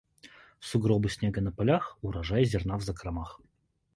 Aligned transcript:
Сугробы 0.69 1.09
снега 1.15 1.41
на 1.43 1.51
полях- 1.59 1.85
урожай 2.07 2.43
зерна 2.53 2.79
в 2.79 2.87
закромах. 2.87 3.39